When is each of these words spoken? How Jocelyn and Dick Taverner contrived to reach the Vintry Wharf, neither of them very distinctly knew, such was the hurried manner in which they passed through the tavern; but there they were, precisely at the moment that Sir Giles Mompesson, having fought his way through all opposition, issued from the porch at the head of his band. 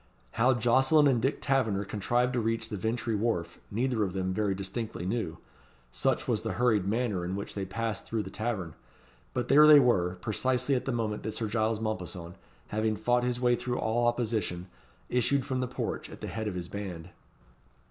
How 0.31 0.55
Jocelyn 0.55 1.05
and 1.07 1.21
Dick 1.21 1.41
Taverner 1.43 1.85
contrived 1.85 2.33
to 2.33 2.39
reach 2.39 2.69
the 2.69 2.75
Vintry 2.75 3.13
Wharf, 3.13 3.59
neither 3.69 4.01
of 4.03 4.13
them 4.13 4.33
very 4.33 4.55
distinctly 4.55 5.05
knew, 5.05 5.37
such 5.91 6.27
was 6.27 6.41
the 6.41 6.53
hurried 6.53 6.87
manner 6.87 7.23
in 7.23 7.35
which 7.35 7.53
they 7.53 7.65
passed 7.65 8.05
through 8.05 8.23
the 8.23 8.31
tavern; 8.31 8.73
but 9.35 9.47
there 9.47 9.67
they 9.67 9.79
were, 9.79 10.15
precisely 10.15 10.73
at 10.73 10.85
the 10.85 10.91
moment 10.91 11.21
that 11.21 11.35
Sir 11.35 11.47
Giles 11.47 11.79
Mompesson, 11.79 12.33
having 12.69 12.95
fought 12.95 13.23
his 13.23 13.39
way 13.39 13.55
through 13.55 13.77
all 13.77 14.07
opposition, 14.07 14.65
issued 15.07 15.45
from 15.45 15.59
the 15.59 15.67
porch 15.67 16.09
at 16.09 16.19
the 16.19 16.25
head 16.27 16.47
of 16.47 16.55
his 16.55 16.67
band. 16.67 17.09